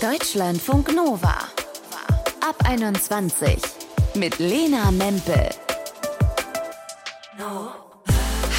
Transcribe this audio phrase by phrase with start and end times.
[0.00, 1.34] Deutschlandfunk Nova.
[2.40, 3.58] Ab 21
[4.14, 5.48] mit Lena Mempel.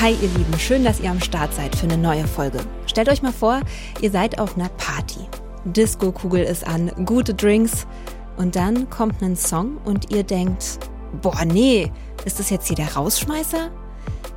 [0.01, 2.59] Hi ihr Lieben, schön, dass ihr am Start seid für eine neue Folge.
[2.87, 3.61] Stellt euch mal vor,
[4.01, 5.21] ihr seid auf einer Party.
[5.63, 7.87] Disco-Kugel ist an, gute Drinks
[8.35, 10.79] und dann kommt ein Song und ihr denkt,
[11.21, 11.89] boah nee,
[12.25, 13.71] ist das jetzt hier der Rausschmeißer?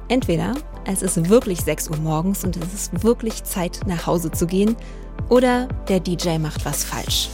[0.06, 4.46] Entweder es ist wirklich 6 Uhr morgens und es ist wirklich Zeit nach Hause zu
[4.46, 4.76] gehen
[5.28, 7.28] oder der DJ macht was falsch.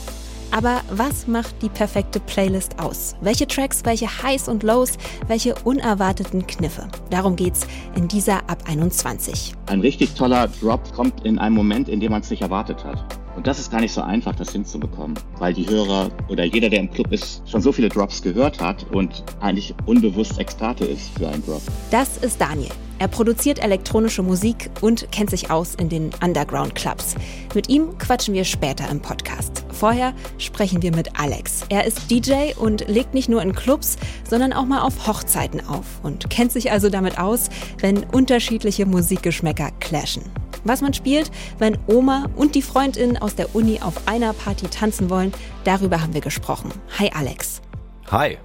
[0.51, 3.15] Aber was macht die perfekte Playlist aus?
[3.21, 4.95] Welche Tracks, welche Highs und Lows,
[5.27, 6.89] welche unerwarteten Kniffe?
[7.11, 9.53] Darum geht's in dieser Ab 21.
[9.67, 13.05] Ein richtig toller Drop kommt in einem Moment, in dem man es nicht erwartet hat.
[13.37, 16.81] Und das ist gar nicht so einfach, das hinzubekommen, weil die Hörer oder jeder, der
[16.81, 21.29] im Club ist, schon so viele Drops gehört hat und eigentlich unbewusst Experte ist für
[21.29, 21.63] einen Drop.
[21.91, 22.73] Das ist Daniel.
[22.99, 27.15] Er produziert elektronische Musik und kennt sich aus in den Underground-Clubs.
[27.55, 29.65] Mit ihm quatschen wir später im Podcast.
[29.71, 31.65] Vorher sprechen wir mit Alex.
[31.69, 33.97] Er ist DJ und legt nicht nur in Clubs,
[34.29, 39.71] sondern auch mal auf Hochzeiten auf und kennt sich also damit aus, wenn unterschiedliche Musikgeschmäcker
[39.79, 40.25] clashen.
[40.65, 45.09] Was man spielt, wenn Oma und die Freundin aus der Uni auf einer Party tanzen
[45.09, 46.73] wollen, darüber haben wir gesprochen.
[46.99, 47.63] Hi Alex.
[48.11, 48.39] Hi.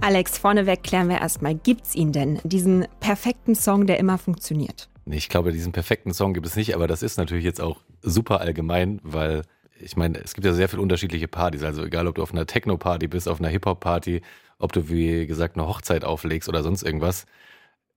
[0.00, 4.88] Alex, vorneweg klären wir erstmal, gibt's ihn denn, diesen perfekten Song, der immer funktioniert?
[5.06, 8.40] Ich glaube, diesen perfekten Song gibt es nicht, aber das ist natürlich jetzt auch super
[8.40, 9.42] allgemein, weil
[9.80, 11.62] ich meine, es gibt ja sehr viele unterschiedliche Partys.
[11.62, 14.22] Also egal, ob du auf einer Techno-Party bist, auf einer Hip-Hop-Party,
[14.58, 17.26] ob du wie gesagt eine Hochzeit auflegst oder sonst irgendwas.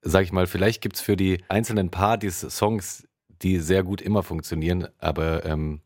[0.02, 3.08] Sag ich mal, vielleicht gibt's für die einzelnen Partys Songs,
[3.42, 5.82] die sehr gut immer funktionieren, aber ähm,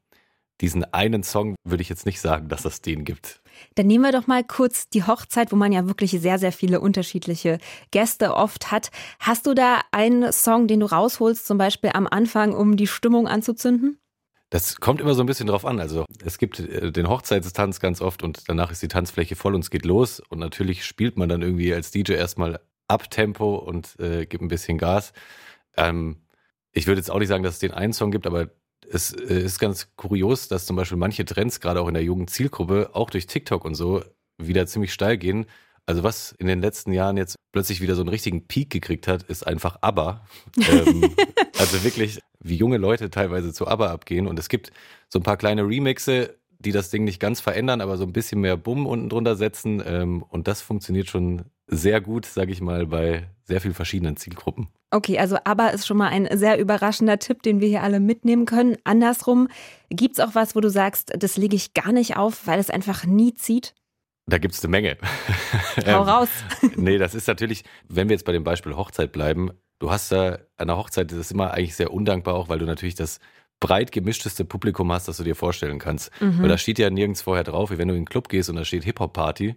[0.61, 3.41] diesen einen Song würde ich jetzt nicht sagen, dass es den gibt.
[3.75, 6.79] Dann nehmen wir doch mal kurz die Hochzeit, wo man ja wirklich sehr, sehr viele
[6.79, 7.59] unterschiedliche
[7.91, 8.91] Gäste oft hat.
[9.19, 13.27] Hast du da einen Song, den du rausholst, zum Beispiel am Anfang, um die Stimmung
[13.27, 13.99] anzuzünden?
[14.49, 15.79] Das kommt immer so ein bisschen drauf an.
[15.79, 19.61] Also es gibt äh, den Hochzeitstanz ganz oft und danach ist die Tanzfläche voll und
[19.61, 20.19] es geht los.
[20.19, 24.77] Und natürlich spielt man dann irgendwie als DJ erstmal Abtempo und äh, gibt ein bisschen
[24.77, 25.13] Gas.
[25.75, 26.17] Ähm,
[26.71, 28.49] ich würde jetzt auch nicht sagen, dass es den einen Song gibt, aber
[28.91, 32.91] es äh, ist ganz kurios, dass zum Beispiel manche Trends, gerade auch in der Jugendzielgruppe,
[32.93, 34.03] auch durch TikTok und so,
[34.37, 35.45] wieder ziemlich steil gehen.
[35.85, 39.23] Also was in den letzten Jahren jetzt plötzlich wieder so einen richtigen Peak gekriegt hat,
[39.23, 40.25] ist einfach ABBA.
[40.69, 41.13] ähm,
[41.57, 44.27] also wirklich, wie junge Leute teilweise zu ABBA abgehen.
[44.27, 44.71] Und es gibt
[45.09, 48.39] so ein paar kleine Remixe, die das Ding nicht ganz verändern, aber so ein bisschen
[48.39, 49.83] mehr Bumm unten drunter setzen.
[49.85, 54.69] Ähm, und das funktioniert schon sehr gut, sage ich mal, bei sehr vielen verschiedenen Zielgruppen.
[54.93, 58.45] Okay, also aber ist schon mal ein sehr überraschender Tipp, den wir hier alle mitnehmen
[58.45, 58.77] können.
[58.83, 59.47] Andersrum,
[59.89, 62.69] gibt es auch was, wo du sagst, das lege ich gar nicht auf, weil es
[62.69, 63.73] einfach nie zieht?
[64.27, 64.97] Da gibt es eine Menge.
[65.87, 66.29] Hau ähm, raus.
[66.75, 69.49] nee, das ist natürlich, wenn wir jetzt bei dem Beispiel Hochzeit bleiben,
[69.79, 72.65] du hast da an der Hochzeit, das ist immer eigentlich sehr undankbar auch, weil du
[72.65, 73.19] natürlich das
[73.59, 76.11] breit gemischteste Publikum hast, das du dir vorstellen kannst.
[76.21, 76.43] Mhm.
[76.43, 78.57] Weil da steht ja nirgends vorher drauf, wie wenn du in den Club gehst und
[78.57, 79.55] da steht Hip-Hop-Party,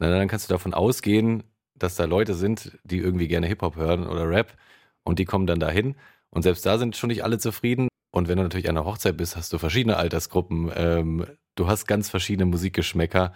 [0.00, 1.44] dann kannst du davon ausgehen,
[1.78, 4.56] dass da Leute sind, die irgendwie gerne Hip-Hop hören oder Rap
[5.04, 5.96] und die kommen dann dahin.
[6.30, 7.88] Und selbst da sind schon nicht alle zufrieden.
[8.10, 11.86] Und wenn du natürlich an einer Hochzeit bist, hast du verschiedene Altersgruppen, ähm, du hast
[11.86, 13.32] ganz verschiedene Musikgeschmäcker.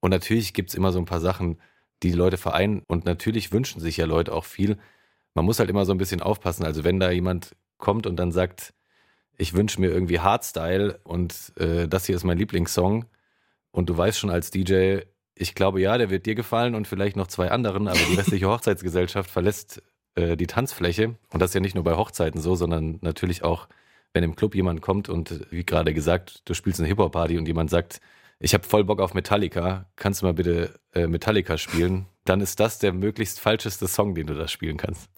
[0.00, 1.58] Und natürlich gibt es immer so ein paar Sachen,
[2.02, 2.82] die die Leute vereinen.
[2.86, 4.78] Und natürlich wünschen sich ja Leute auch viel.
[5.34, 6.64] Man muss halt immer so ein bisschen aufpassen.
[6.64, 8.74] Also wenn da jemand kommt und dann sagt,
[9.36, 13.06] ich wünsche mir irgendwie Hardstyle und äh, das hier ist mein Lieblingssong
[13.70, 15.00] und du weißt schon als DJ,
[15.34, 18.48] ich glaube ja, der wird dir gefallen und vielleicht noch zwei anderen, aber die restliche
[18.50, 19.82] Hochzeitsgesellschaft verlässt
[20.14, 21.16] äh, die Tanzfläche.
[21.30, 23.68] Und das ist ja nicht nur bei Hochzeiten so, sondern natürlich auch,
[24.12, 27.70] wenn im Club jemand kommt und wie gerade gesagt, du spielst eine Hip-Hop-Party und jemand
[27.70, 28.00] sagt,
[28.38, 32.06] ich habe voll Bock auf Metallica, kannst du mal bitte äh, Metallica spielen?
[32.24, 35.08] Dann ist das der möglichst falscheste Song, den du da spielen kannst.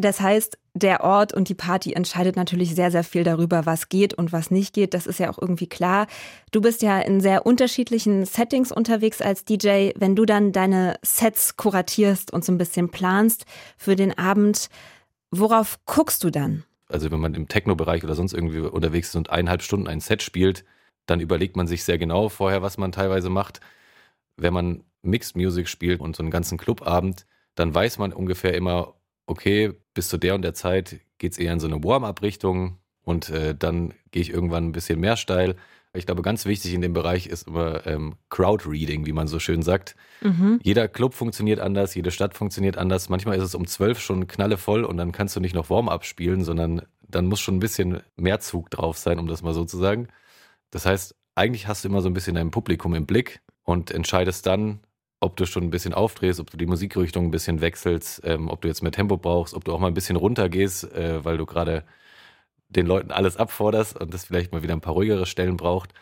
[0.00, 4.14] Das heißt, der Ort und die Party entscheidet natürlich sehr, sehr viel darüber, was geht
[4.14, 4.94] und was nicht geht.
[4.94, 6.06] Das ist ja auch irgendwie klar.
[6.52, 9.90] Du bist ja in sehr unterschiedlichen Settings unterwegs als DJ.
[9.96, 13.46] Wenn du dann deine Sets kuratierst und so ein bisschen planst
[13.76, 14.68] für den Abend,
[15.30, 16.64] worauf guckst du dann?
[16.88, 20.22] Also wenn man im Techno-Bereich oder sonst irgendwie unterwegs ist und eineinhalb Stunden ein Set
[20.22, 20.64] spielt,
[21.06, 23.60] dann überlegt man sich sehr genau vorher, was man teilweise macht.
[24.36, 28.94] Wenn man Mixed Music spielt und so einen ganzen Clubabend, dann weiß man ungefähr immer,
[29.30, 33.30] okay, bis zu der und der Zeit geht es eher in so eine Warm-up-Richtung und
[33.30, 35.56] äh, dann gehe ich irgendwann ein bisschen mehr steil.
[35.92, 39.62] Ich glaube, ganz wichtig in dem Bereich ist immer ähm, Crowd-Reading, wie man so schön
[39.62, 39.96] sagt.
[40.20, 40.60] Mhm.
[40.62, 43.08] Jeder Club funktioniert anders, jede Stadt funktioniert anders.
[43.08, 46.44] Manchmal ist es um zwölf schon knallevoll und dann kannst du nicht noch Warm-up spielen,
[46.44, 49.78] sondern dann muss schon ein bisschen mehr Zug drauf sein, um das mal so zu
[49.78, 50.08] sagen.
[50.70, 54.46] Das heißt, eigentlich hast du immer so ein bisschen dein Publikum im Blick und entscheidest
[54.46, 54.80] dann,
[55.20, 58.62] ob du schon ein bisschen aufdrehst, ob du die Musikrichtung ein bisschen wechselst, ähm, ob
[58.62, 61.46] du jetzt mehr Tempo brauchst, ob du auch mal ein bisschen runtergehst, äh, weil du
[61.46, 61.84] gerade
[62.68, 65.92] den Leuten alles abforderst und das vielleicht mal wieder ein paar ruhigere Stellen braucht.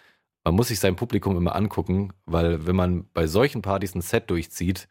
[0.45, 4.31] man muss sich sein Publikum immer angucken, weil wenn man bei solchen Partys ein Set
[4.31, 4.89] durchzieht,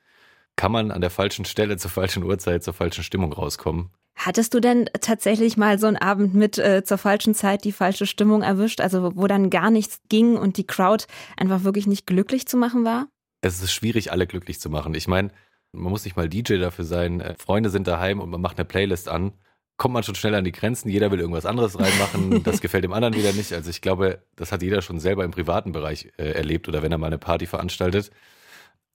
[0.56, 3.92] kann man an der falschen Stelle zur falschen Uhrzeit zur falschen Stimmung rauskommen.
[4.16, 8.08] Hattest du denn tatsächlich mal so einen Abend mit äh, zur falschen Zeit die falsche
[8.08, 11.06] Stimmung erwischt, also wo dann gar nichts ging und die Crowd
[11.38, 13.08] einfach wirklich nicht glücklich zu machen war?
[13.42, 14.94] Es ist schwierig, alle glücklich zu machen.
[14.94, 15.32] Ich meine,
[15.72, 17.22] man muss nicht mal DJ dafür sein.
[17.22, 19.34] Äh, Freunde sind daheim und man macht eine Playlist an.
[19.78, 20.90] Kommt man schon schnell an die Grenzen.
[20.90, 22.44] Jeder will irgendwas anderes reinmachen.
[22.44, 23.54] Das gefällt dem anderen wieder nicht.
[23.54, 26.92] Also ich glaube, das hat jeder schon selber im privaten Bereich äh, erlebt oder wenn
[26.92, 28.12] er mal eine Party veranstaltet.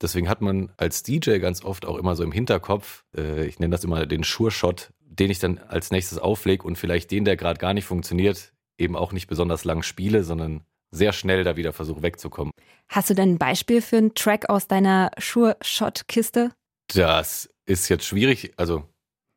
[0.01, 3.71] Deswegen hat man als DJ ganz oft auch immer so im Hinterkopf, äh, ich nenne
[3.71, 7.59] das immer den Sure-Shot, den ich dann als nächstes auflege und vielleicht den, der gerade
[7.59, 12.01] gar nicht funktioniert, eben auch nicht besonders lang spiele, sondern sehr schnell da wieder versuche
[12.01, 12.51] wegzukommen.
[12.87, 16.51] Hast du denn ein Beispiel für einen Track aus deiner Sure-Shot-Kiste?
[16.93, 18.53] Das ist jetzt schwierig.
[18.57, 18.83] Also,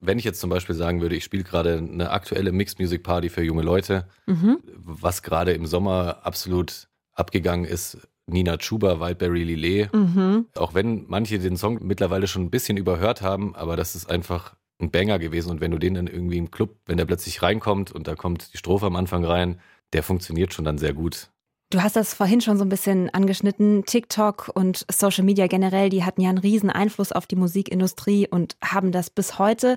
[0.00, 3.30] wenn ich jetzt zum Beispiel sagen würde, ich spiele gerade eine aktuelle Mixed Music Party
[3.30, 4.58] für junge Leute, mhm.
[4.74, 9.92] was gerade im Sommer absolut abgegangen ist, Nina Chuba, Wildberry Lillet.
[9.94, 10.46] Mhm.
[10.54, 14.56] Auch wenn manche den Song mittlerweile schon ein bisschen überhört haben, aber das ist einfach
[14.78, 15.50] ein Banger gewesen.
[15.50, 18.52] Und wenn du den dann irgendwie im Club, wenn der plötzlich reinkommt und da kommt
[18.52, 19.60] die Strophe am Anfang rein,
[19.92, 21.30] der funktioniert schon dann sehr gut.
[21.70, 23.84] Du hast das vorhin schon so ein bisschen angeschnitten.
[23.84, 28.56] TikTok und Social Media generell, die hatten ja einen riesen Einfluss auf die Musikindustrie und
[28.62, 29.76] haben das bis heute.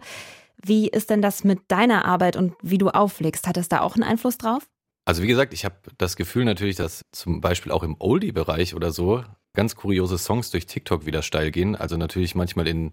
[0.64, 3.48] Wie ist denn das mit deiner Arbeit und wie du auflegst?
[3.48, 4.68] Hat das da auch einen Einfluss drauf?
[5.06, 8.92] Also wie gesagt, ich habe das Gefühl natürlich, dass zum Beispiel auch im Oldie-Bereich oder
[8.92, 11.76] so ganz kuriose Songs durch TikTok wieder steil gehen.
[11.76, 12.92] Also natürlich manchmal in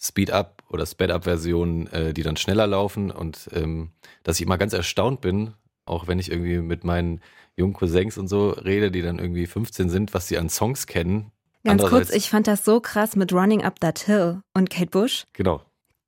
[0.00, 3.90] Speed-Up oder Sped-Up-Versionen, äh, die dann schneller laufen und ähm,
[4.22, 5.54] dass ich immer ganz erstaunt bin,
[5.86, 7.20] auch wenn ich irgendwie mit meinen
[7.58, 11.32] jungen Cousins und so rede, die dann irgendwie 15 sind, was sie an Songs kennen.
[11.64, 15.24] Ganz kurz, ich fand das so krass mit Running Up That Hill und Kate Bush.
[15.32, 15.62] Genau.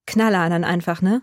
[0.06, 1.22] Knaller dann einfach, ne?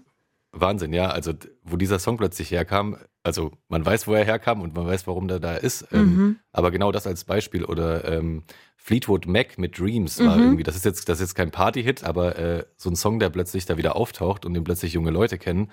[0.52, 1.10] Wahnsinn, ja.
[1.10, 1.34] Also,
[1.64, 5.28] wo dieser Song plötzlich herkam, also man weiß, wo er herkam und man weiß, warum
[5.28, 5.88] der da ist.
[5.92, 6.40] Ähm, mhm.
[6.52, 7.64] aber genau das als Beispiel.
[7.66, 8.44] Oder ähm,
[8.76, 10.44] Fleetwood Mac mit Dreams war mhm.
[10.44, 13.30] irgendwie, das ist jetzt, das ist jetzt kein Party-Hit, aber äh, so ein Song, der
[13.30, 15.72] plötzlich da wieder auftaucht und den plötzlich junge Leute kennen,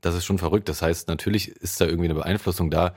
[0.00, 0.68] das ist schon verrückt.
[0.68, 2.94] Das heißt, natürlich ist da irgendwie eine Beeinflussung da.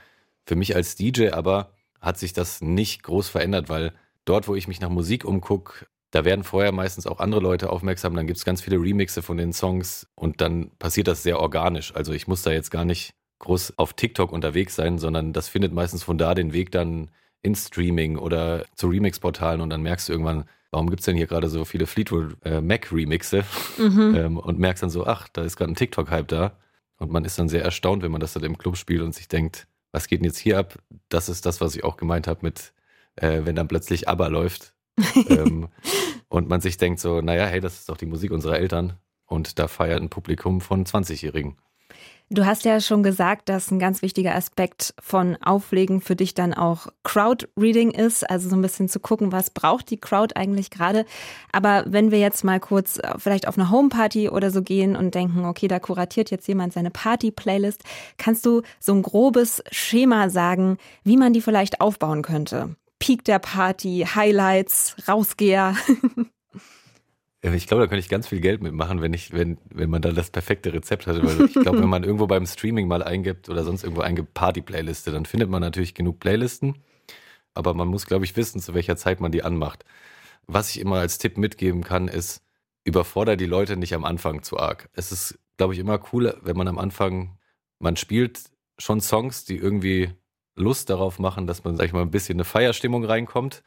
[0.50, 3.94] Für mich als DJ aber hat sich das nicht groß verändert, weil
[4.26, 8.16] dort, wo ich mich nach Musik umgucke, da werden vorher meistens auch andere Leute aufmerksam,
[8.16, 11.94] dann gibt es ganz viele Remixe von den Songs und dann passiert das sehr organisch.
[11.94, 15.72] Also ich muss da jetzt gar nicht groß auf TikTok unterwegs sein, sondern das findet
[15.72, 17.12] meistens von da den Weg dann
[17.44, 21.28] ins Streaming oder zu Remix-Portalen und dann merkst du irgendwann, warum gibt es denn hier
[21.28, 23.44] gerade so viele Fleetwood äh, Mac-Remixe
[23.78, 24.16] mhm.
[24.18, 26.58] ähm, und merkst dann so, ach, da ist gerade ein TikTok-Hype da
[26.98, 29.28] und man ist dann sehr erstaunt, wenn man das dann im Club spielt und sich
[29.28, 30.78] denkt, was geht denn jetzt hier ab?
[31.10, 32.74] Das ist das, was ich auch gemeint habe mit,
[33.16, 34.74] äh, wenn dann plötzlich ABBA läuft
[35.30, 35.70] ähm,
[36.30, 38.94] und man sich denkt so, naja, hey, das ist doch die Musik unserer Eltern
[39.26, 41.58] und da feiert ein Publikum von 20-Jährigen.
[42.32, 46.54] Du hast ja schon gesagt, dass ein ganz wichtiger Aspekt von Auflegen für dich dann
[46.54, 51.06] auch Crowd-Reading ist, also so ein bisschen zu gucken, was braucht die Crowd eigentlich gerade.
[51.52, 55.16] Aber wenn wir jetzt mal kurz äh, vielleicht auf eine Homeparty oder so gehen und
[55.16, 57.84] denken, okay, da kuratiert jetzt jemand seine Party-Playlist,
[58.18, 62.76] kannst du so ein grobes Schema sagen, wie man die vielleicht aufbauen könnte?
[63.00, 65.76] Peak der Party, Highlights, Rausgeher.
[67.42, 70.12] Ich glaube, da könnte ich ganz viel Geld mitmachen, wenn ich, wenn, wenn man da
[70.12, 71.24] das perfekte Rezept hatte.
[71.24, 75.12] Weil ich glaube, wenn man irgendwo beim Streaming mal eingibt oder sonst irgendwo eingibt Party-Playliste,
[75.12, 76.76] dann findet man natürlich genug Playlisten.
[77.54, 79.86] Aber man muss, glaube ich, wissen, zu welcher Zeit man die anmacht.
[80.48, 82.44] Was ich immer als Tipp mitgeben kann, ist,
[82.84, 84.90] überfordere die Leute nicht am Anfang zu arg.
[84.94, 87.38] Es ist, glaube ich, immer cooler, wenn man am Anfang,
[87.80, 90.12] man spielt schon Songs, die irgendwie
[90.56, 93.64] Lust darauf machen, dass man, sag ich mal, ein bisschen eine Feierstimmung reinkommt.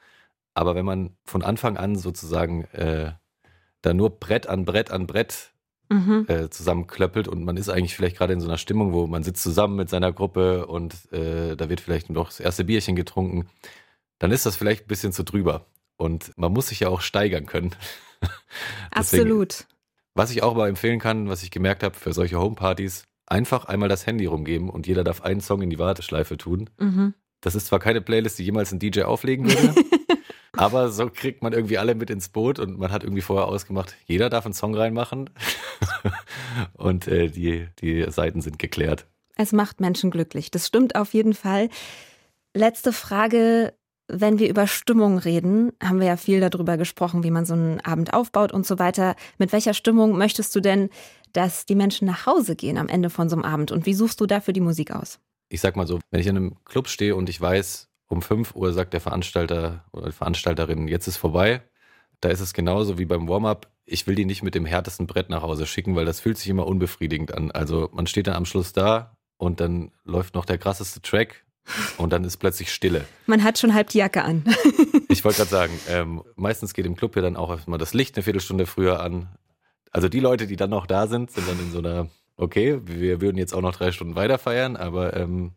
[0.54, 3.12] Aber wenn man von Anfang an sozusagen äh,
[3.82, 5.52] da nur Brett an Brett an Brett
[5.88, 6.26] mhm.
[6.28, 9.42] äh, zusammenklöppelt und man ist eigentlich vielleicht gerade in so einer Stimmung, wo man sitzt
[9.42, 13.48] zusammen mit seiner Gruppe und äh, da wird vielleicht noch das erste Bierchen getrunken,
[14.18, 15.66] dann ist das vielleicht ein bisschen zu drüber.
[15.96, 17.74] Und man muss sich ja auch steigern können.
[18.96, 19.66] Deswegen, Absolut.
[20.14, 23.88] Was ich auch aber empfehlen kann, was ich gemerkt habe für solche Homepartys, einfach einmal
[23.88, 26.70] das Handy rumgeben und jeder darf einen Song in die Warteschleife tun.
[26.78, 27.14] Mhm.
[27.40, 29.74] Das ist zwar keine Playlist, die jemals ein DJ auflegen würde,
[30.56, 33.96] Aber so kriegt man irgendwie alle mit ins Boot und man hat irgendwie vorher ausgemacht,
[34.04, 35.30] jeder darf einen Song reinmachen
[36.74, 39.06] und äh, die, die Seiten sind geklärt.
[39.36, 41.70] Es macht Menschen glücklich, das stimmt auf jeden Fall.
[42.54, 43.72] Letzte Frage,
[44.08, 47.80] wenn wir über Stimmung reden, haben wir ja viel darüber gesprochen, wie man so einen
[47.80, 49.16] Abend aufbaut und so weiter.
[49.38, 50.90] Mit welcher Stimmung möchtest du denn,
[51.32, 54.20] dass die Menschen nach Hause gehen am Ende von so einem Abend und wie suchst
[54.20, 55.18] du dafür die Musik aus?
[55.48, 58.54] Ich sag mal so, wenn ich in einem Club stehe und ich weiß, um 5
[58.54, 61.62] Uhr sagt der Veranstalter oder die Veranstalterin, jetzt ist vorbei.
[62.20, 63.70] Da ist es genauso wie beim Warm-up.
[63.86, 66.48] Ich will die nicht mit dem härtesten Brett nach Hause schicken, weil das fühlt sich
[66.48, 67.50] immer unbefriedigend an.
[67.50, 71.46] Also man steht dann am Schluss da und dann läuft noch der krasseste Track
[71.96, 73.06] und dann ist plötzlich Stille.
[73.26, 74.44] Man hat schon halb die Jacke an.
[75.08, 78.14] ich wollte gerade sagen, ähm, meistens geht im Club ja dann auch erstmal das Licht
[78.16, 79.34] eine Viertelstunde früher an.
[79.90, 83.22] Also die Leute, die dann noch da sind, sind dann in so einer, okay, wir
[83.22, 85.52] würden jetzt auch noch drei Stunden weiter feiern, aber ähm,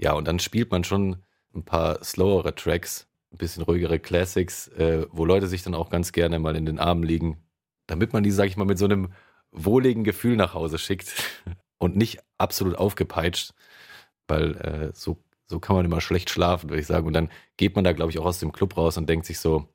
[0.00, 1.18] ja, und dann spielt man schon
[1.54, 6.12] ein paar slowere Tracks, ein bisschen ruhigere Classics, äh, wo Leute sich dann auch ganz
[6.12, 7.38] gerne mal in den Armen liegen,
[7.86, 9.12] damit man die, sag ich mal, mit so einem
[9.50, 11.12] wohligen Gefühl nach Hause schickt
[11.78, 13.52] und nicht absolut aufgepeitscht,
[14.26, 17.06] weil äh, so, so kann man immer schlecht schlafen, würde ich sagen.
[17.06, 19.40] Und dann geht man da, glaube ich, auch aus dem Club raus und denkt sich
[19.40, 19.68] so,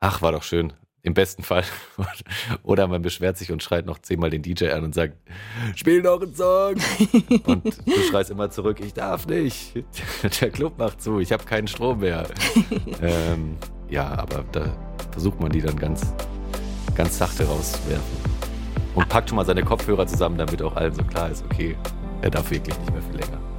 [0.00, 1.64] ach, war doch schön, im besten Fall.
[2.62, 5.16] Oder man beschwert sich und schreit noch zehnmal den DJ an und sagt,
[5.74, 6.74] spiel noch einen Song.
[7.46, 9.74] und du schreist immer zurück, ich darf nicht.
[10.40, 12.26] Der Club macht zu, ich habe keinen Strom mehr.
[13.02, 13.56] ähm,
[13.88, 14.76] ja, aber da
[15.10, 16.12] versucht man die dann ganz,
[16.94, 18.32] ganz sachte rauszuwerfen.
[18.94, 21.76] Und packt schon mal seine Kopfhörer zusammen, damit auch allen so klar ist, okay,
[22.20, 23.51] er darf wirklich nicht mehr viel länger.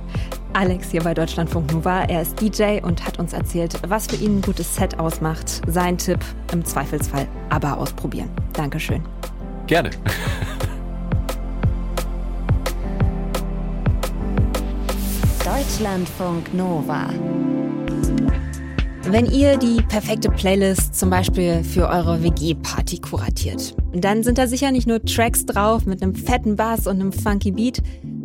[0.53, 2.03] Alex hier bei Deutschlandfunk Nova.
[2.03, 5.61] Er ist DJ und hat uns erzählt, was für ihn ein gutes Set ausmacht.
[5.67, 6.19] Sein Tipp
[6.51, 8.29] im Zweifelsfall aber ausprobieren.
[8.53, 9.01] Dankeschön.
[9.65, 9.89] Gerne.
[15.43, 17.09] Deutschlandfunk Nova.
[19.05, 24.71] Wenn ihr die perfekte Playlist zum Beispiel für eure WG-Party kuratiert, dann sind da sicher
[24.71, 27.83] nicht nur Tracks drauf mit einem fetten Bass und einem funky Beat,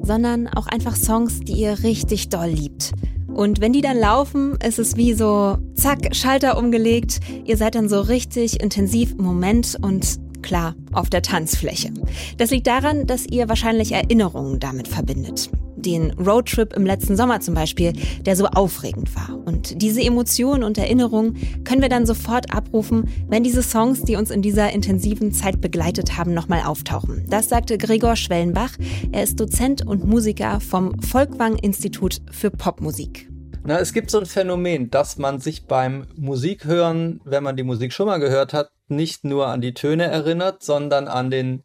[0.08, 2.92] sondern auch einfach Songs, die ihr richtig doll liebt.
[3.28, 7.20] Und wenn die dann laufen, ist es wie so, zack, Schalter umgelegt.
[7.44, 11.92] Ihr seid dann so richtig intensiv im Moment und klar, auf der Tanzfläche.
[12.38, 15.50] Das liegt daran, dass ihr wahrscheinlich Erinnerungen damit verbindet.
[15.76, 19.38] Den Roadtrip im letzten Sommer zum Beispiel, der so aufregend war.
[19.44, 24.30] Und diese Emotionen und Erinnerungen können wir dann sofort abrufen, wenn diese Songs, die uns
[24.30, 27.26] in dieser intensiven Zeit begleitet haben, nochmal auftauchen.
[27.28, 28.72] Das sagte Gregor Schwellenbach.
[29.12, 33.28] Er ist Dozent und Musiker vom Volkwang Institut für Popmusik.
[33.68, 37.92] Na, es gibt so ein Phänomen, dass man sich beim Musikhören, wenn man die Musik
[37.92, 41.64] schon mal gehört hat, nicht nur an die Töne erinnert, sondern an den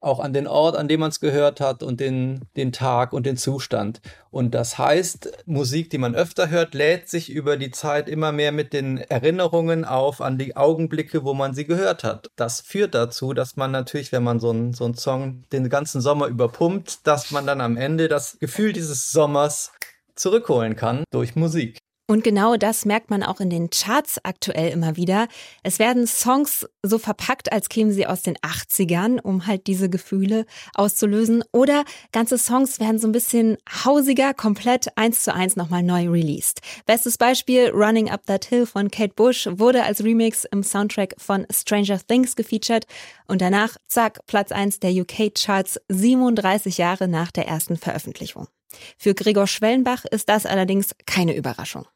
[0.00, 3.24] auch an den Ort, an dem man es gehört hat und den, den Tag und
[3.24, 4.00] den Zustand.
[4.30, 8.50] Und das heißt, Musik, die man öfter hört, lädt sich über die Zeit immer mehr
[8.50, 12.30] mit den Erinnerungen auf an die Augenblicke, wo man sie gehört hat.
[12.36, 16.26] Das führt dazu, dass man natürlich, wenn man so einen so Song den ganzen Sommer
[16.26, 19.70] überpumpt, dass man dann am Ende das Gefühl dieses Sommers
[20.16, 21.78] zurückholen kann durch Musik.
[22.06, 25.26] Und genau das merkt man auch in den Charts aktuell immer wieder.
[25.62, 30.44] Es werden Songs so verpackt, als kämen sie aus den 80ern, um halt diese Gefühle
[30.74, 31.42] auszulösen.
[31.50, 33.56] Oder ganze Songs werden so ein bisschen
[33.86, 36.60] hausiger, komplett eins zu eins nochmal neu released.
[36.84, 41.46] Bestes Beispiel Running Up That Hill von Kate Bush wurde als Remix im Soundtrack von
[41.50, 42.84] Stranger Things gefeatured
[43.28, 48.46] und danach, zack, Platz eins der UK-Charts 37 Jahre nach der ersten Veröffentlichung.
[48.98, 51.86] Für Gregor Schwellenbach ist das allerdings keine Überraschung.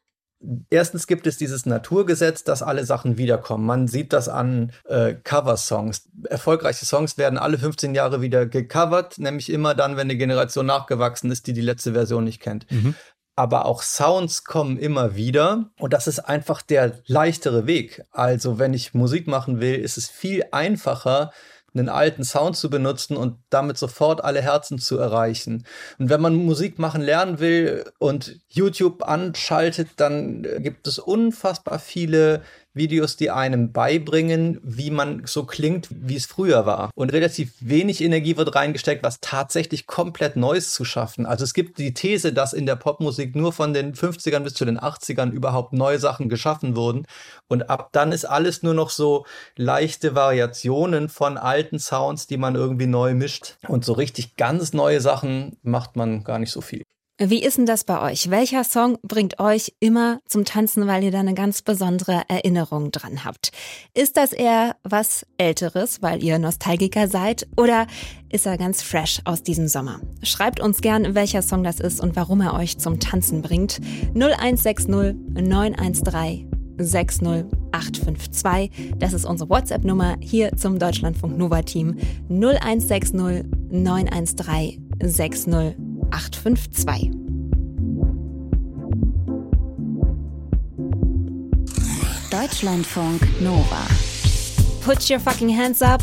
[0.69, 3.65] Erstens gibt es dieses Naturgesetz, dass alle Sachen wiederkommen.
[3.65, 6.09] Man sieht das an äh, Cover-Songs.
[6.29, 11.29] Erfolgreiche Songs werden alle 15 Jahre wieder gecovert, nämlich immer dann, wenn eine Generation nachgewachsen
[11.29, 12.71] ist, die die letzte Version nicht kennt.
[12.71, 12.95] Mhm.
[13.35, 18.03] Aber auch Sounds kommen immer wieder und das ist einfach der leichtere Weg.
[18.11, 21.31] Also wenn ich Musik machen will, ist es viel einfacher,
[21.73, 25.65] einen alten Sound zu benutzen und damit sofort alle Herzen zu erreichen.
[25.97, 32.41] Und wenn man Musik machen lernen will und YouTube anschaltet, dann gibt es unfassbar viele
[32.73, 36.91] Videos, die einem beibringen, wie man so klingt, wie es früher war.
[36.95, 41.25] Und relativ wenig Energie wird reingesteckt, was tatsächlich komplett Neues zu schaffen.
[41.25, 44.65] Also es gibt die These, dass in der Popmusik nur von den 50ern bis zu
[44.65, 47.05] den 80ern überhaupt neue Sachen geschaffen wurden.
[47.47, 52.55] Und ab dann ist alles nur noch so leichte Variationen von alten Sounds, die man
[52.55, 53.57] irgendwie neu mischt.
[53.67, 56.83] Und so richtig ganz neue Sachen macht man gar nicht so viel.
[57.21, 58.29] Wie ist denn das bei euch?
[58.29, 63.25] Welcher Song bringt euch immer zum Tanzen, weil ihr da eine ganz besondere Erinnerung dran
[63.25, 63.51] habt?
[63.93, 67.45] Ist das eher was Älteres, weil ihr Nostalgiker seid?
[67.57, 67.87] Oder
[68.29, 69.99] ist er ganz fresh aus diesem Sommer?
[70.23, 73.81] Schreibt uns gern, welcher Song das ist und warum er euch zum Tanzen bringt.
[74.13, 78.95] 0160 913 60852.
[78.97, 81.97] Das ist unsere WhatsApp-Nummer hier zum Deutschlandfunk Nova Team.
[82.29, 83.11] 0160
[83.71, 85.88] 913 60852.
[86.11, 87.11] 852.
[92.29, 93.87] Deutschlandfunk Nova.
[94.81, 96.01] Put your fucking hands up.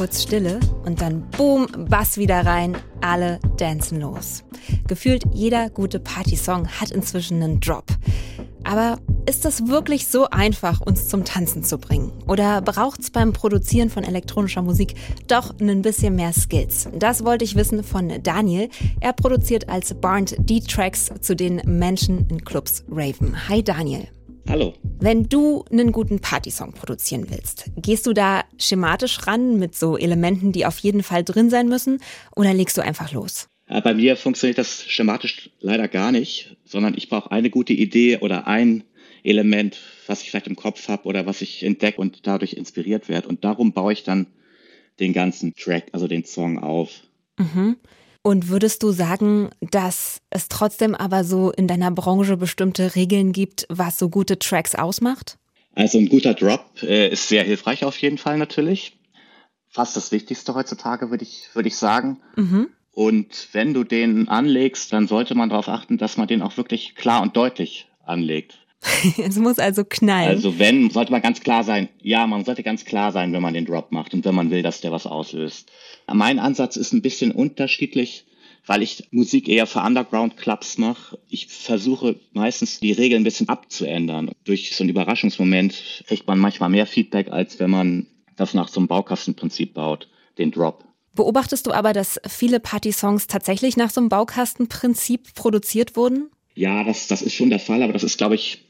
[0.00, 4.44] Kurz Stille und dann boom, Bass wieder rein, alle dancen los.
[4.88, 7.84] Gefühlt jeder gute Partysong hat inzwischen einen Drop.
[8.64, 12.12] Aber Ist es wirklich so einfach, uns zum Tanzen zu bringen?
[12.26, 14.94] Oder braucht es beim Produzieren von elektronischer Musik
[15.28, 16.88] doch ein bisschen mehr Skills?
[16.98, 18.70] Das wollte ich wissen von Daniel.
[19.00, 23.48] Er produziert als Barned D-Tracks zu den Menschen in Clubs Raven.
[23.50, 24.08] Hi Daniel.
[24.50, 24.74] Hallo.
[24.98, 30.50] Wenn du einen guten Partysong produzieren willst, gehst du da schematisch ran mit so Elementen,
[30.50, 32.00] die auf jeden Fall drin sein müssen,
[32.34, 33.48] oder legst du einfach los?
[33.68, 38.48] Bei mir funktioniert das schematisch leider gar nicht, sondern ich brauche eine gute Idee oder
[38.48, 38.82] ein
[39.22, 39.78] Element,
[40.08, 43.28] was ich vielleicht im Kopf habe oder was ich entdecke und dadurch inspiriert werde.
[43.28, 44.26] Und darum baue ich dann
[44.98, 46.90] den ganzen Track, also den Song auf.
[47.38, 47.76] Mhm.
[48.22, 53.66] Und würdest du sagen, dass es trotzdem aber so in deiner Branche bestimmte Regeln gibt,
[53.70, 55.38] was so gute Tracks ausmacht?
[55.74, 58.98] Also ein guter Drop äh, ist sehr hilfreich auf jeden Fall natürlich.
[59.68, 62.20] Fast das Wichtigste heutzutage, würde ich, würde ich sagen.
[62.36, 62.68] Mhm.
[62.92, 66.96] Und wenn du den anlegst, dann sollte man darauf achten, dass man den auch wirklich
[66.96, 68.58] klar und deutlich anlegt.
[69.18, 70.28] es muss also knallen.
[70.28, 73.54] Also wenn, sollte man ganz klar sein, ja, man sollte ganz klar sein, wenn man
[73.54, 75.70] den Drop macht und wenn man will, dass der was auslöst.
[76.12, 78.26] Mein Ansatz ist ein bisschen unterschiedlich,
[78.66, 81.18] weil ich Musik eher für Underground-Clubs mache.
[81.28, 84.30] Ich versuche meistens die Regeln ein bisschen abzuändern.
[84.44, 88.80] Durch so einen Überraschungsmoment kriegt man manchmal mehr Feedback, als wenn man das nach so
[88.80, 90.84] einem Baukastenprinzip baut, den Drop.
[91.14, 96.30] Beobachtest du aber, dass viele Party-Songs tatsächlich nach so einem Baukastenprinzip produziert wurden?
[96.54, 98.64] Ja, das, das ist schon der Fall, aber das ist, glaube ich,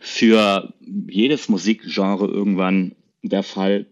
[0.00, 0.74] für
[1.08, 3.86] jedes Musikgenre irgendwann der Fall.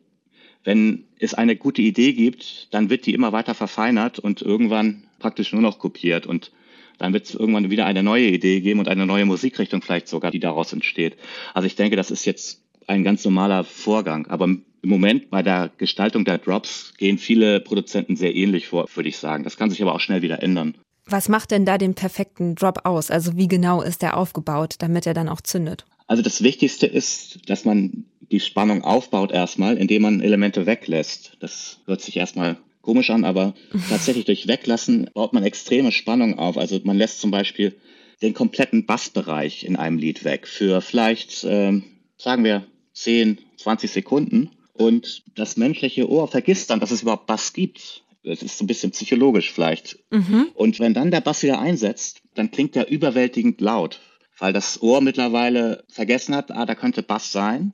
[0.62, 5.52] Wenn es eine gute Idee gibt, dann wird die immer weiter verfeinert und irgendwann praktisch
[5.52, 6.26] nur noch kopiert.
[6.26, 6.52] Und
[6.98, 10.30] dann wird es irgendwann wieder eine neue Idee geben und eine neue Musikrichtung vielleicht sogar,
[10.30, 11.16] die daraus entsteht.
[11.52, 14.26] Also ich denke, das ist jetzt ein ganz normaler Vorgang.
[14.26, 19.08] Aber im Moment bei der Gestaltung der Drops gehen viele Produzenten sehr ähnlich vor, würde
[19.08, 19.44] ich sagen.
[19.44, 20.76] Das kann sich aber auch schnell wieder ändern.
[21.06, 23.10] Was macht denn da den perfekten Drop aus?
[23.10, 25.84] Also wie genau ist der aufgebaut, damit er dann auch zündet?
[26.06, 31.36] Also das Wichtigste ist, dass man die Spannung aufbaut erstmal, indem man Elemente weglässt.
[31.40, 33.54] Das hört sich erstmal komisch an, aber
[33.88, 36.58] tatsächlich durch Weglassen baut man extreme Spannung auf.
[36.58, 37.74] Also man lässt zum Beispiel
[38.22, 41.80] den kompletten Bassbereich in einem Lied weg für vielleicht, äh,
[42.18, 44.50] sagen wir, 10, 20 Sekunden.
[44.72, 48.02] Und das menschliche Ohr vergisst dann, dass es überhaupt Bass gibt.
[48.24, 49.98] Das ist so ein bisschen psychologisch vielleicht.
[50.10, 50.48] Mhm.
[50.54, 54.00] Und wenn dann der Bass wieder einsetzt, dann klingt er überwältigend laut
[54.38, 57.72] weil das Ohr mittlerweile vergessen hat, ah, da könnte Bass sein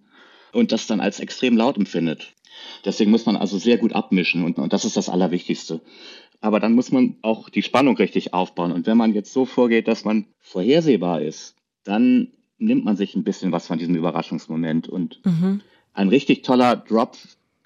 [0.53, 2.35] und das dann als extrem laut empfindet.
[2.85, 5.81] Deswegen muss man also sehr gut abmischen und, und das ist das Allerwichtigste.
[6.41, 8.73] Aber dann muss man auch die Spannung richtig aufbauen.
[8.73, 13.25] Und wenn man jetzt so vorgeht, dass man vorhersehbar ist, dann nimmt man sich ein
[13.25, 14.89] bisschen was von diesem Überraschungsmoment.
[14.89, 15.61] Und mhm.
[15.93, 17.17] ein richtig toller Drop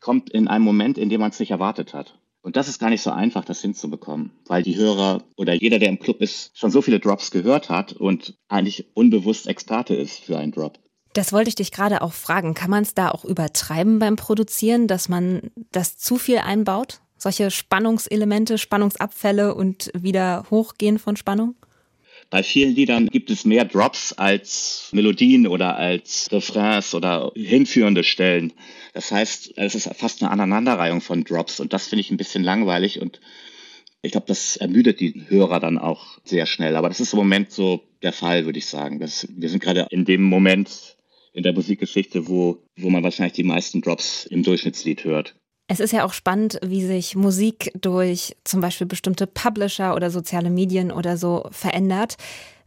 [0.01, 2.19] kommt in einem Moment, in dem man es nicht erwartet hat.
[2.45, 5.89] Und das ist gar nicht so einfach, das hinzubekommen, weil die Hörer oder jeder, der
[5.89, 10.37] im Club ist, schon so viele Drops gehört hat und eigentlich unbewusst Experte ist für
[10.37, 10.79] einen Drop.
[11.15, 12.53] Das wollte ich dich gerade auch fragen.
[12.53, 17.01] Kann man es da auch übertreiben beim Produzieren, dass man das zu viel einbaut?
[17.17, 21.55] Solche Spannungselemente, Spannungsabfälle und wieder Hochgehen von Spannung?
[22.31, 28.53] Bei vielen Liedern gibt es mehr Drops als Melodien oder als Refrains oder hinführende Stellen.
[28.93, 32.45] Das heißt, es ist fast eine Aneinanderreihung von Drops und das finde ich ein bisschen
[32.45, 33.21] langweilig und
[34.03, 36.77] ich glaube, das ermüdet die Hörer dann auch sehr schnell.
[36.77, 39.01] Aber das ist im Moment so der Fall, würde ich sagen.
[39.01, 40.97] Das, wir sind gerade in dem Moment
[41.33, 45.35] in der Musikgeschichte, wo, wo man wahrscheinlich die meisten Drops im Durchschnittslied hört.
[45.67, 50.51] Es ist ja auch spannend, wie sich Musik durch zum Beispiel bestimmte Publisher oder soziale
[50.51, 52.17] Medien oder so verändert.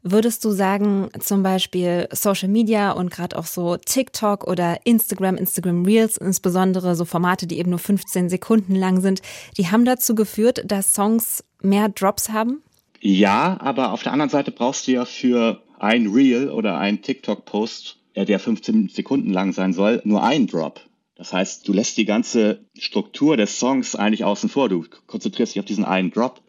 [0.02, 5.86] Würdest du sagen, zum Beispiel Social Media und gerade auch so TikTok oder Instagram, Instagram
[5.86, 9.22] Reels, insbesondere so Formate, die eben nur 15 Sekunden lang sind,
[9.58, 12.64] die haben dazu geführt, dass Songs mehr Drops haben?
[13.00, 17.98] Ja, aber auf der anderen Seite brauchst du ja für ein Reel oder ein TikTok-Post,
[18.16, 20.82] der 15 Sekunden lang sein soll, nur einen Drop.
[21.18, 24.70] Das heißt, du lässt die ganze Struktur des Songs eigentlich außen vor.
[24.70, 26.42] Du konzentrierst dich auf diesen einen Drop.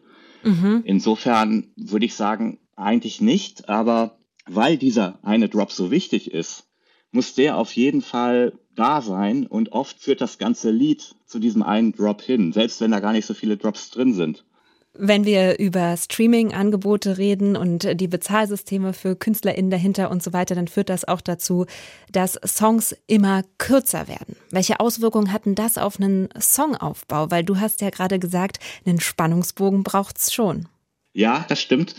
[0.43, 0.83] Mhm.
[0.85, 6.67] Insofern würde ich sagen, eigentlich nicht, aber weil dieser eine Drop so wichtig ist,
[7.11, 11.63] muss der auf jeden Fall da sein und oft führt das ganze Lied zu diesem
[11.63, 14.45] einen Drop hin, selbst wenn da gar nicht so viele Drops drin sind.
[14.93, 20.67] Wenn wir über Streaming-Angebote reden und die Bezahlsysteme für KünstlerInnen dahinter und so weiter, dann
[20.67, 21.67] führt das auch dazu,
[22.11, 24.35] dass Songs immer kürzer werden.
[24.49, 27.29] Welche Auswirkungen hatten das auf einen Songaufbau?
[27.29, 30.67] Weil du hast ja gerade gesagt, einen Spannungsbogen braucht's schon.
[31.13, 31.95] Ja, das stimmt.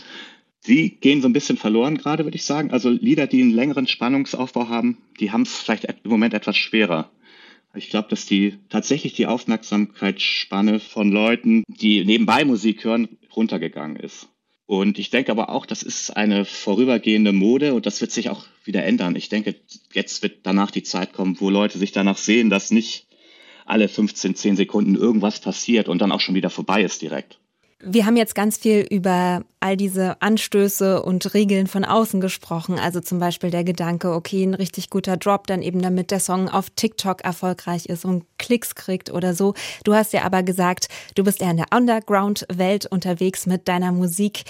[0.67, 2.71] Die gehen so ein bisschen verloren gerade, würde ich sagen.
[2.71, 7.09] Also Lieder, die einen längeren Spannungsaufbau haben, die haben es vielleicht im Moment etwas schwerer.
[7.73, 14.27] Ich glaube, dass die tatsächlich die Aufmerksamkeitsspanne von Leuten, die nebenbei Musik hören, runtergegangen ist.
[14.65, 18.45] Und ich denke aber auch, das ist eine vorübergehende Mode und das wird sich auch
[18.63, 19.15] wieder ändern.
[19.15, 19.55] Ich denke,
[19.93, 23.07] jetzt wird danach die Zeit kommen, wo Leute sich danach sehen, dass nicht
[23.65, 27.39] alle 15, 10 Sekunden irgendwas passiert und dann auch schon wieder vorbei ist direkt.
[27.83, 32.77] Wir haben jetzt ganz viel über all diese Anstöße und Regeln von außen gesprochen.
[32.77, 36.47] Also zum Beispiel der Gedanke, okay, ein richtig guter Drop, dann eben damit der Song
[36.47, 39.55] auf TikTok erfolgreich ist und Klicks kriegt oder so.
[39.83, 44.43] Du hast ja aber gesagt, du bist eher in der Underground-Welt unterwegs mit deiner Musik.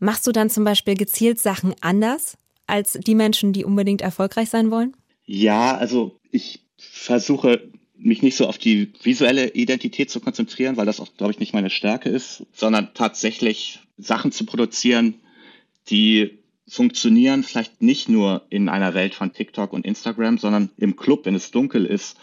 [0.00, 4.70] Machst du dann zum Beispiel gezielt Sachen anders als die Menschen, die unbedingt erfolgreich sein
[4.70, 4.96] wollen?
[5.24, 11.00] Ja, also ich versuche mich nicht so auf die visuelle Identität zu konzentrieren, weil das
[11.00, 15.14] auch, glaube ich, nicht meine Stärke ist, sondern tatsächlich Sachen zu produzieren,
[15.88, 21.24] die funktionieren vielleicht nicht nur in einer Welt von TikTok und Instagram, sondern im Club,
[21.24, 22.18] wenn es dunkel ist.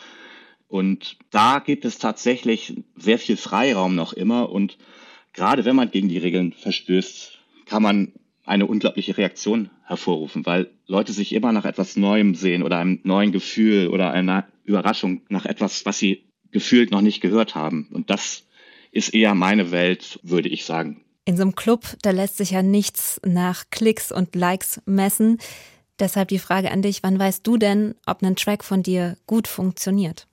[0.67, 4.49] Und da gibt es tatsächlich sehr viel Freiraum noch immer.
[4.49, 4.77] Und
[5.31, 8.12] gerade wenn man gegen die Regeln verstößt, kann man
[8.45, 13.31] eine unglaubliche Reaktion hervorrufen, weil Leute sich immer nach etwas Neuem sehen oder einem neuen
[13.31, 17.89] Gefühl oder einer Überraschung nach etwas, was sie gefühlt noch nicht gehört haben.
[17.91, 18.43] Und das
[18.91, 21.04] ist eher meine Welt, würde ich sagen.
[21.26, 25.39] In so einem Club, da lässt sich ja nichts nach Klicks und Likes messen.
[25.99, 29.47] Deshalb die Frage an dich, wann weißt du denn, ob ein Track von dir gut
[29.47, 30.28] funktioniert?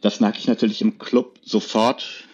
[0.00, 2.24] Das merke ich natürlich im Club sofort,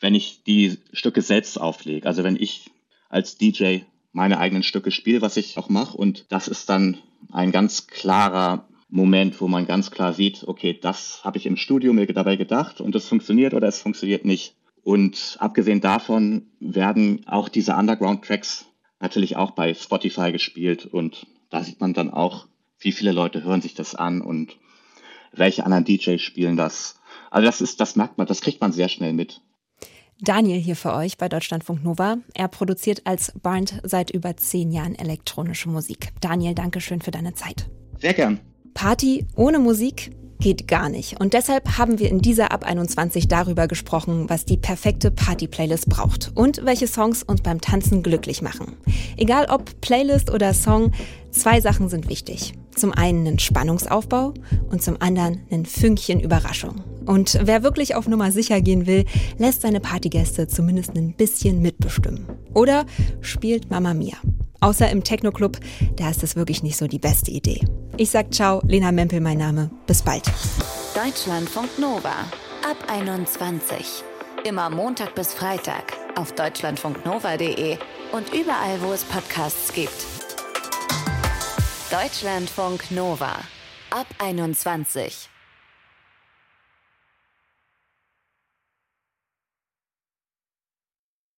[0.00, 2.06] wenn ich die Stücke selbst auflege.
[2.06, 2.70] Also wenn ich
[3.08, 3.80] als DJ
[4.12, 5.96] meine eigenen Stücke spiele, was ich auch mache.
[5.96, 6.98] Und das ist dann
[7.30, 11.92] ein ganz klarer Moment, wo man ganz klar sieht, okay, das habe ich im Studio
[11.92, 14.54] mir dabei gedacht und es funktioniert oder es funktioniert nicht.
[14.82, 18.66] Und abgesehen davon werden auch diese Underground-Tracks
[18.98, 22.46] natürlich auch bei Spotify gespielt und da sieht man dann auch,
[22.78, 24.56] wie viele Leute hören sich das an und
[25.32, 26.98] welche anderen DJs spielen das.
[27.30, 29.40] Also das ist, das merkt man, das kriegt man sehr schnell mit.
[30.22, 32.18] Daniel hier für euch bei Deutschlandfunk Nova.
[32.34, 36.08] Er produziert als Barnd seit über zehn Jahren elektronische Musik.
[36.20, 37.70] Daniel, danke schön für deine Zeit.
[37.98, 38.40] Sehr gern.
[38.74, 41.20] Party ohne Musik geht gar nicht.
[41.20, 46.32] Und deshalb haben wir in dieser Ab 21 darüber gesprochen, was die perfekte Party-Playlist braucht
[46.34, 48.76] und welche Songs uns beim Tanzen glücklich machen.
[49.16, 50.92] Egal ob Playlist oder Song,
[51.30, 52.54] zwei Sachen sind wichtig.
[52.74, 54.32] Zum einen einen Spannungsaufbau
[54.70, 56.82] und zum anderen einen Fünkchen Überraschung.
[57.04, 59.04] Und wer wirklich auf Nummer sicher gehen will,
[59.38, 62.26] lässt seine Partygäste zumindest ein bisschen mitbestimmen.
[62.54, 62.86] Oder
[63.20, 64.16] spielt Mama Mia.
[64.60, 65.58] Außer im Techno-Club,
[65.96, 67.60] da ist das wirklich nicht so die beste Idee.
[68.00, 69.68] Ich sag ciao, Lena Mempel mein Name.
[69.86, 70.24] Bis bald.
[70.94, 72.14] Deutschlandfunk Nova
[72.66, 74.02] ab 21.
[74.42, 77.76] Immer Montag bis Freitag auf deutschlandfunknova.de
[78.12, 80.06] und überall, wo es Podcasts gibt.
[81.90, 83.36] Deutschlandfunk Nova
[83.90, 85.28] ab 21.